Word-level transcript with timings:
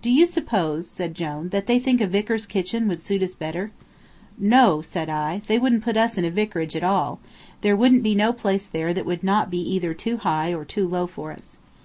"Do 0.00 0.10
you 0.10 0.26
suppose," 0.26 0.88
said 0.88 1.16
Jone, 1.16 1.48
"that 1.48 1.66
they 1.66 1.80
think 1.80 2.00
a 2.00 2.06
vicar's 2.06 2.46
kitchen 2.46 2.86
would 2.86 3.02
suit 3.02 3.20
us 3.20 3.34
better?" 3.34 3.72
"No," 4.38 4.80
said 4.80 5.08
I, 5.10 5.42
"they 5.48 5.58
wouldn't 5.58 5.82
put 5.82 5.96
us 5.96 6.16
in 6.16 6.24
a 6.24 6.30
vicarage 6.30 6.76
at 6.76 6.84
all; 6.84 7.18
there 7.62 7.74
wouldn't 7.74 8.04
be 8.04 8.14
no 8.14 8.32
place 8.32 8.68
there 8.68 8.94
that 8.94 9.06
would 9.06 9.24
not 9.24 9.50
be 9.50 9.58
either 9.74 9.92
too 9.92 10.18
high 10.18 10.54
or 10.54 10.64
too 10.64 10.86
low 10.86 11.08
for 11.08 11.32
us. 11.32 11.58